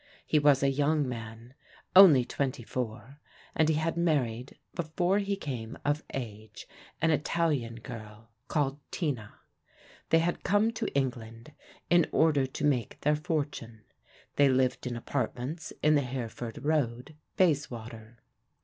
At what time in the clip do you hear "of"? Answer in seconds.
5.85-6.03